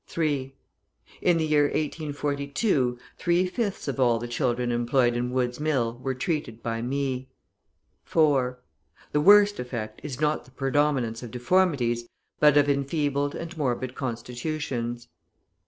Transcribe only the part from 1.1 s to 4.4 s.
In the year 1842, three fifths of all the